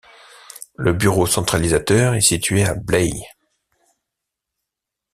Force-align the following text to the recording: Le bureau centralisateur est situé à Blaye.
Le 0.77 0.93
bureau 0.93 1.27
centralisateur 1.27 2.15
est 2.15 2.21
situé 2.21 2.65
à 2.65 2.73
Blaye. 2.73 3.23